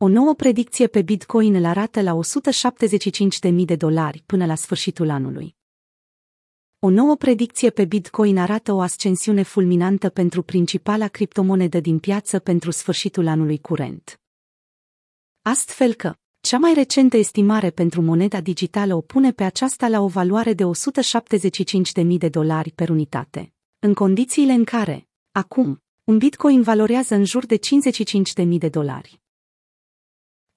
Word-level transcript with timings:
O 0.00 0.08
nouă 0.08 0.34
predicție 0.34 0.86
pe 0.86 1.02
Bitcoin 1.02 1.54
îl 1.54 1.64
arată 1.64 2.02
la 2.02 2.18
175.000 3.50 3.64
de 3.64 3.76
dolari 3.76 4.22
până 4.26 4.46
la 4.46 4.54
sfârșitul 4.54 5.10
anului. 5.10 5.56
O 6.78 6.90
nouă 6.90 7.16
predicție 7.16 7.70
pe 7.70 7.84
Bitcoin 7.84 8.38
arată 8.38 8.72
o 8.72 8.80
ascensiune 8.80 9.42
fulminantă 9.42 10.08
pentru 10.08 10.42
principala 10.42 11.08
criptomonedă 11.08 11.80
din 11.80 11.98
piață 11.98 12.38
pentru 12.38 12.70
sfârșitul 12.70 13.26
anului 13.26 13.58
curent. 13.58 14.20
Astfel 15.42 15.94
că, 15.94 16.14
cea 16.40 16.58
mai 16.58 16.74
recentă 16.74 17.16
estimare 17.16 17.70
pentru 17.70 18.02
moneda 18.02 18.40
digitală 18.40 18.94
o 18.94 19.00
pune 19.00 19.32
pe 19.32 19.44
aceasta 19.44 19.88
la 19.88 20.00
o 20.00 20.06
valoare 20.06 20.52
de 20.52 20.64
175.000 22.02 22.16
de 22.18 22.28
dolari 22.28 22.70
per 22.70 22.88
unitate, 22.88 23.52
în 23.78 23.94
condițiile 23.94 24.52
în 24.52 24.64
care, 24.64 25.08
acum, 25.32 25.82
un 26.04 26.18
bitcoin 26.18 26.62
valorează 26.62 27.14
în 27.14 27.24
jur 27.24 27.46
de 27.46 27.58
55.000 28.42 28.58
de 28.58 28.68
dolari. 28.68 29.20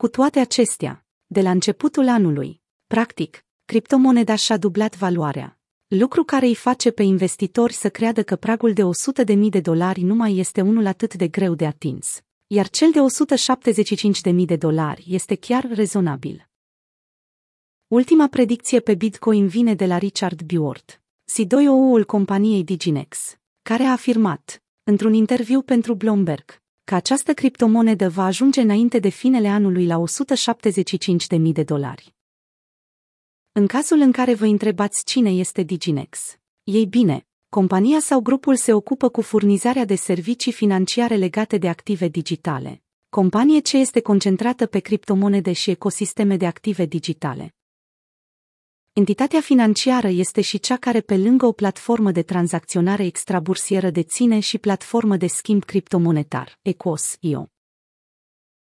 Cu 0.00 0.08
toate 0.08 0.38
acestea, 0.38 1.04
de 1.26 1.40
la 1.40 1.50
începutul 1.50 2.08
anului, 2.08 2.60
practic, 2.86 3.44
criptomoneda 3.64 4.34
și-a 4.34 4.56
dublat 4.56 4.96
valoarea, 4.96 5.58
lucru 5.86 6.24
care 6.24 6.46
îi 6.46 6.54
face 6.54 6.90
pe 6.90 7.02
investitori 7.02 7.72
să 7.72 7.90
creadă 7.90 8.22
că 8.22 8.36
pragul 8.36 8.72
de 8.72 8.82
100.000 9.34 9.38
de 9.48 9.60
dolari 9.60 10.02
nu 10.02 10.14
mai 10.14 10.36
este 10.36 10.60
unul 10.60 10.86
atât 10.86 11.14
de 11.14 11.28
greu 11.28 11.54
de 11.54 11.66
atins, 11.66 12.20
iar 12.46 12.68
cel 12.68 12.90
de 12.90 12.98
175.000 14.32 14.44
de 14.44 14.56
dolari 14.56 15.04
este 15.08 15.34
chiar 15.34 15.68
rezonabil. 15.72 16.48
Ultima 17.86 18.28
predicție 18.28 18.80
pe 18.80 18.94
Bitcoin 18.94 19.46
vine 19.46 19.74
de 19.74 19.86
la 19.86 19.98
Richard 19.98 20.42
Bjord, 20.42 21.02
CEO-ul 21.24 22.04
companiei 22.04 22.64
Diginex, 22.64 23.38
care 23.62 23.82
a 23.82 23.92
afirmat, 23.92 24.62
într-un 24.82 25.14
interviu 25.14 25.62
pentru 25.62 25.94
Bloomberg, 25.94 26.59
că 26.90 26.96
această 26.96 27.34
criptomonedă 27.34 28.08
va 28.08 28.24
ajunge 28.24 28.60
înainte 28.60 28.98
de 28.98 29.08
finele 29.08 29.48
anului 29.48 29.86
la 29.86 30.02
175.000 31.36 31.52
de 31.52 31.62
dolari. 31.62 32.14
În 33.52 33.66
cazul 33.66 33.98
în 33.98 34.12
care 34.12 34.34
vă 34.34 34.44
întrebați 34.44 35.04
cine 35.04 35.30
este 35.30 35.62
Diginex, 35.62 36.38
ei 36.64 36.86
bine, 36.86 37.26
compania 37.48 38.00
sau 38.00 38.20
grupul 38.20 38.56
se 38.56 38.72
ocupă 38.72 39.08
cu 39.08 39.22
furnizarea 39.22 39.84
de 39.84 39.94
servicii 39.94 40.52
financiare 40.52 41.16
legate 41.16 41.58
de 41.58 41.68
active 41.68 42.08
digitale, 42.08 42.82
companie 43.08 43.60
ce 43.60 43.76
este 43.76 44.00
concentrată 44.00 44.66
pe 44.66 44.78
criptomonede 44.78 45.52
și 45.52 45.70
ecosisteme 45.70 46.36
de 46.36 46.46
active 46.46 46.84
digitale. 46.84 47.54
Entitatea 49.00 49.40
financiară 49.40 50.08
este 50.08 50.40
și 50.40 50.58
cea 50.58 50.76
care 50.76 51.00
pe 51.00 51.16
lângă 51.16 51.46
o 51.46 51.52
platformă 51.52 52.10
de 52.10 52.22
tranzacționare 52.22 53.04
extrabursieră 53.04 53.90
deține 53.90 54.38
și 54.38 54.58
platformă 54.58 55.16
de 55.16 55.26
schimb 55.26 55.64
criptomonetar, 55.64 56.58
ECOS.io. 56.62 57.46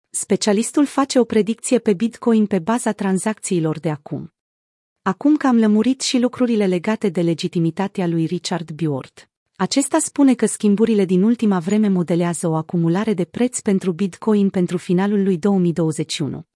Specialistul 0.10 0.86
face 0.86 1.20
o 1.20 1.24
predicție 1.24 1.80
pe 1.80 1.94
Bitcoin 1.94 2.46
pe 2.46 2.60
baza 2.60 2.92
tranzacțiilor 2.92 3.80
de 3.80 3.90
acum. 3.90 4.34
Acum 5.02 5.38
că 5.38 5.48
am 5.48 5.58
lămurit 5.58 6.02
și 6.02 6.20
lucrurile 6.20 6.66
legate 6.66 7.10
de 7.10 7.22
legitimitatea 7.22 8.08
lui 8.08 8.26
Richard 8.26 8.72
Bjord. 8.72 9.30
Acesta 9.56 10.00
spune 10.00 10.34
că 10.34 10.46
schimburile 10.46 11.06
din 11.06 11.24
ultima 11.24 11.60
vreme 11.60 11.88
modelează 11.88 12.48
o 12.48 12.56
acumulare 12.56 13.14
de 13.14 13.26
preț 13.26 13.60
pentru 13.60 13.92
Bitcoin 13.92 14.50
pentru 14.50 14.78
finalul 14.78 15.24
lui 15.24 15.38
2021. 15.38 16.50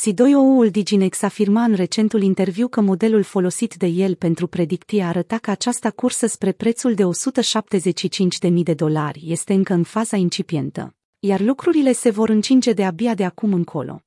Sidoio-ul 0.00 0.70
Diginex 0.70 1.22
afirma 1.22 1.62
în 1.62 1.74
recentul 1.74 2.22
interviu 2.22 2.68
că 2.68 2.80
modelul 2.80 3.22
folosit 3.22 3.74
de 3.74 3.86
el 3.86 4.14
pentru 4.14 4.46
predicție 4.46 5.02
arăta 5.02 5.38
că 5.38 5.50
această 5.50 5.90
cursă 5.90 6.26
spre 6.26 6.52
prețul 6.52 6.94
de 6.94 7.02
175.000 7.02 8.52
de 8.62 8.74
dolari 8.74 9.22
este 9.26 9.52
încă 9.52 9.72
în 9.72 9.82
faza 9.82 10.16
incipientă, 10.16 10.94
iar 11.18 11.40
lucrurile 11.40 11.92
se 11.92 12.10
vor 12.10 12.28
încinge 12.28 12.72
de 12.72 12.84
abia 12.84 13.14
de 13.14 13.24
acum 13.24 13.52
încolo. 13.52 14.02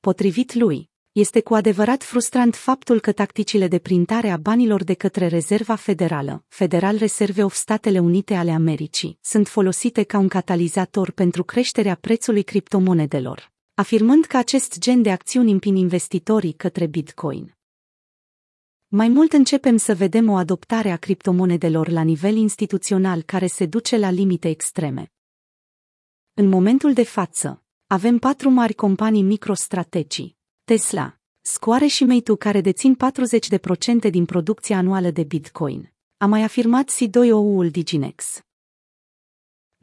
Potrivit 0.00 0.54
lui, 0.54 0.90
este 1.12 1.40
cu 1.40 1.54
adevărat 1.54 2.02
frustrant 2.02 2.54
faptul 2.54 3.00
că 3.00 3.12
tacticile 3.12 3.68
de 3.68 3.78
printare 3.78 4.30
a 4.30 4.36
banilor 4.36 4.84
de 4.84 4.94
către 4.94 5.26
Rezerva 5.26 5.74
Federală, 5.74 6.44
Federal 6.48 6.96
Reserve 6.96 7.44
of 7.44 7.54
Statele 7.54 7.98
Unite 7.98 8.34
ale 8.34 8.50
Americii, 8.50 9.18
sunt 9.20 9.48
folosite 9.48 10.02
ca 10.02 10.18
un 10.18 10.28
catalizator 10.28 11.10
pentru 11.10 11.44
creșterea 11.44 11.94
prețului 11.94 12.42
criptomonedelor 12.42 13.52
afirmând 13.74 14.24
că 14.24 14.36
acest 14.36 14.78
gen 14.78 15.02
de 15.02 15.10
acțiuni 15.10 15.50
împin 15.50 15.76
investitorii 15.76 16.52
către 16.52 16.86
Bitcoin. 16.86 17.56
Mai 18.88 19.08
mult 19.08 19.32
începem 19.32 19.76
să 19.76 19.94
vedem 19.94 20.28
o 20.28 20.36
adoptare 20.36 20.90
a 20.90 20.96
criptomonedelor 20.96 21.88
la 21.88 22.02
nivel 22.02 22.36
instituțional 22.36 23.22
care 23.22 23.46
se 23.46 23.66
duce 23.66 23.96
la 23.96 24.10
limite 24.10 24.48
extreme. 24.48 25.12
În 26.34 26.48
momentul 26.48 26.92
de 26.92 27.04
față, 27.04 27.62
avem 27.86 28.18
patru 28.18 28.50
mari 28.50 28.74
companii 28.74 29.22
microstrategii, 29.22 30.36
Tesla, 30.64 31.18
Square 31.40 31.86
și 31.86 32.04
Meitu 32.04 32.36
care 32.36 32.60
dețin 32.60 32.96
40% 34.06 34.10
din 34.10 34.24
producția 34.24 34.76
anuală 34.76 35.10
de 35.10 35.22
Bitcoin, 35.22 35.92
a 36.16 36.26
mai 36.26 36.42
afirmat 36.42 36.90
CEO-ul 36.96 37.70
Diginex. 37.70 38.44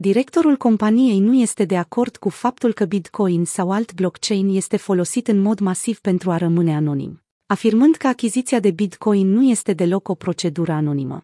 Directorul 0.02 0.56
companiei 0.56 1.18
nu 1.18 1.34
este 1.34 1.64
de 1.64 1.76
acord 1.76 2.16
cu 2.16 2.28
faptul 2.28 2.72
că 2.72 2.84
Bitcoin 2.84 3.44
sau 3.44 3.70
alt 3.70 3.94
blockchain 3.94 4.48
este 4.48 4.76
folosit 4.76 5.28
în 5.28 5.38
mod 5.38 5.58
masiv 5.58 6.00
pentru 6.00 6.30
a 6.30 6.36
rămâne 6.36 6.74
anonim, 6.74 7.22
afirmând 7.46 7.96
că 7.96 8.06
achiziția 8.06 8.60
de 8.60 8.70
Bitcoin 8.70 9.28
nu 9.28 9.42
este 9.42 9.72
deloc 9.72 10.08
o 10.08 10.14
procedură 10.14 10.72
anonimă. 10.72 11.22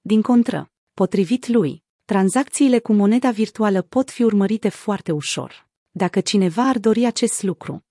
Din 0.00 0.22
contră, 0.22 0.70
potrivit 0.94 1.46
lui, 1.46 1.82
tranzacțiile 2.04 2.78
cu 2.78 2.92
moneda 2.92 3.30
virtuală 3.30 3.82
pot 3.82 4.10
fi 4.10 4.22
urmărite 4.22 4.68
foarte 4.68 5.12
ușor, 5.12 5.68
dacă 5.90 6.20
cineva 6.20 6.62
ar 6.62 6.78
dori 6.78 7.04
acest 7.04 7.42
lucru. 7.42 7.84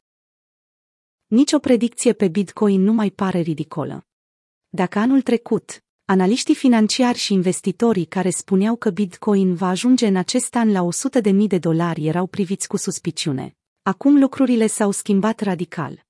Nici 1.28 1.54
o 1.54 1.60
predicție 1.60 2.14
pe 2.14 2.28
Bitcoin 2.28 2.82
nu 2.82 2.94
mai 2.94 3.10
pare 3.10 3.40
ridicolă. 3.40 4.06
Dacă 4.70 5.00
anul 5.00 5.22
trecut, 5.22 5.85
Analiștii 6.08 6.56
financiari 6.56 7.18
și 7.18 7.34
investitorii 7.34 8.06
care 8.06 8.30
spuneau 8.30 8.76
că 8.76 8.90
Bitcoin 8.90 9.54
va 9.54 9.68
ajunge 9.68 10.08
în 10.08 10.16
acest 10.16 10.56
an 10.56 10.72
la 10.72 10.88
100.000 11.24 11.34
de 11.48 11.58
dolari 11.58 12.08
erau 12.08 12.28
priviți 12.28 12.68
cu 12.68 12.78
suspiciune. 12.78 13.56
Acum 13.82 14.20
lucrurile 14.20 14.68
s-au 14.68 14.92
schimbat 14.92 15.40
radical. 15.40 16.06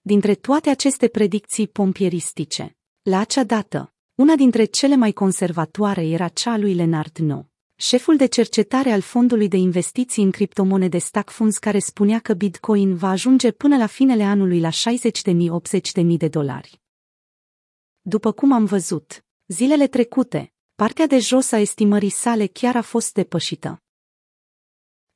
Dintre 0.00 0.34
toate 0.34 0.70
aceste 0.70 1.08
predicții 1.08 1.68
pompieristice, 1.68 2.76
la 3.02 3.18
acea 3.18 3.44
dată, 3.44 3.92
una 4.14 4.34
dintre 4.34 4.64
cele 4.64 4.96
mai 4.96 5.12
conservatoare 5.12 6.06
era 6.06 6.28
cea 6.28 6.56
lui 6.56 6.74
Leonard 6.74 7.16
No, 7.18 7.42
șeful 7.76 8.16
de 8.16 8.26
cercetare 8.26 8.90
al 8.90 9.00
fondului 9.00 9.48
de 9.48 9.56
investiții 9.56 10.22
în 10.22 10.30
criptomonede 10.30 10.98
Stack 10.98 11.30
Funds 11.30 11.58
care 11.58 11.78
spunea 11.78 12.18
că 12.18 12.34
Bitcoin 12.34 12.94
va 12.94 13.08
ajunge 13.08 13.50
până 13.50 13.76
la 13.76 13.86
finele 13.86 14.22
anului 14.22 14.60
la 14.60 14.70
60.000-80.000 14.70 16.16
de 16.16 16.28
dolari. 16.28 16.80
După 18.00 18.32
cum 18.32 18.52
am 18.52 18.64
văzut, 18.64 19.24
zilele 19.46 19.86
trecute, 19.86 20.52
partea 20.74 21.06
de 21.06 21.18
jos 21.18 21.52
a 21.52 21.58
estimării 21.58 22.10
sale 22.10 22.46
chiar 22.46 22.76
a 22.76 22.82
fost 22.82 23.14
depășită. 23.14 23.82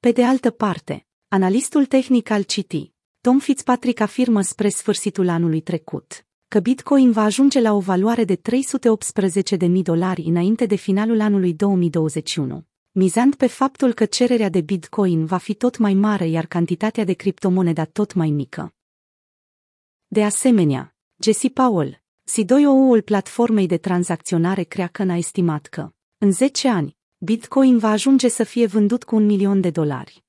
Pe 0.00 0.12
de 0.12 0.24
altă 0.24 0.50
parte, 0.50 1.06
analistul 1.28 1.86
tehnic 1.86 2.30
al 2.30 2.42
Citi, 2.42 2.92
Tom 3.20 3.38
Fitzpatrick 3.38 4.00
afirmă 4.00 4.40
spre 4.40 4.68
sfârșitul 4.68 5.28
anului 5.28 5.60
trecut 5.60 6.26
că 6.48 6.60
Bitcoin 6.60 7.12
va 7.12 7.22
ajunge 7.22 7.60
la 7.60 7.72
o 7.72 7.80
valoare 7.80 8.24
de 8.24 8.36
318.000 8.36 9.82
dolari 9.82 10.22
înainte 10.22 10.66
de 10.66 10.74
finalul 10.74 11.20
anului 11.20 11.54
2021, 11.54 12.66
mizând 12.90 13.34
pe 13.34 13.46
faptul 13.46 13.92
că 13.92 14.04
cererea 14.04 14.48
de 14.48 14.60
Bitcoin 14.60 15.24
va 15.24 15.36
fi 15.36 15.54
tot 15.54 15.78
mai 15.78 15.94
mare 15.94 16.26
iar 16.26 16.46
cantitatea 16.46 17.04
de 17.04 17.12
criptomoneda 17.12 17.84
tot 17.84 18.14
mai 18.14 18.30
mică. 18.30 18.74
De 20.06 20.24
asemenea, 20.24 20.96
Jesse 21.16 21.48
Powell, 21.48 22.03
CEO-ul 22.24 23.02
platformei 23.02 23.66
de 23.66 23.76
tranzacționare 23.76 24.62
Kraken 24.62 25.10
a 25.10 25.16
estimat 25.16 25.66
că, 25.66 25.90
în 26.18 26.32
10 26.32 26.68
ani, 26.68 26.96
Bitcoin 27.18 27.78
va 27.78 27.90
ajunge 27.90 28.28
să 28.28 28.44
fie 28.44 28.66
vândut 28.66 29.04
cu 29.04 29.16
un 29.16 29.24
milion 29.24 29.60
de 29.60 29.70
dolari. 29.70 30.24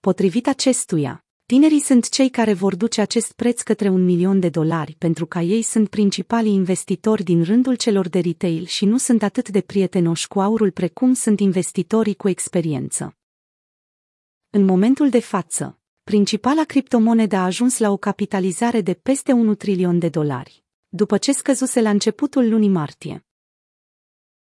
Potrivit 0.00 0.46
acestuia, 0.46 1.24
tinerii 1.46 1.80
sunt 1.80 2.08
cei 2.08 2.28
care 2.28 2.52
vor 2.52 2.76
duce 2.76 3.00
acest 3.00 3.32
preț 3.32 3.62
către 3.62 3.88
un 3.88 4.04
milion 4.04 4.40
de 4.40 4.48
dolari 4.48 4.94
pentru 4.98 5.26
că 5.26 5.38
ei 5.38 5.62
sunt 5.62 5.88
principalii 5.88 6.52
investitori 6.52 7.22
din 7.22 7.42
rândul 7.42 7.74
celor 7.74 8.08
de 8.08 8.20
retail 8.20 8.64
și 8.64 8.84
nu 8.84 8.98
sunt 8.98 9.22
atât 9.22 9.48
de 9.48 9.60
prietenoși 9.60 10.28
cu 10.28 10.40
aurul 10.40 10.70
precum 10.70 11.12
sunt 11.12 11.40
investitorii 11.40 12.14
cu 12.14 12.28
experiență. 12.28 13.16
În 14.50 14.64
momentul 14.64 15.08
de 15.08 15.20
față, 15.20 15.78
principala 16.02 16.64
criptomonedă 16.64 17.36
a 17.36 17.44
ajuns 17.44 17.78
la 17.78 17.90
o 17.90 17.96
capitalizare 17.96 18.80
de 18.80 18.94
peste 18.94 19.32
1 19.32 19.54
trilion 19.54 19.98
de 19.98 20.08
dolari 20.08 20.66
după 20.88 21.18
ce 21.18 21.32
scăzuse 21.32 21.80
la 21.80 21.90
începutul 21.90 22.48
lunii 22.48 22.68
martie. 22.68 23.27